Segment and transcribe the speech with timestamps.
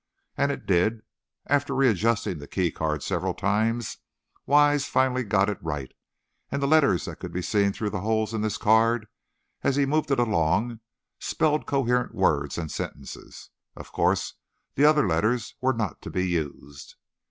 [0.35, 1.03] And it did.
[1.45, 3.97] After re adjusting the key card several times,
[4.47, 5.93] Wise finally got it right,
[6.51, 9.05] and the letters that could be seen through the holes in this card,
[9.61, 10.79] as he moved it along,
[11.19, 13.51] spelled coherent words and sentences.
[13.75, 14.33] Of course,
[14.73, 16.95] the other letters were not to be used.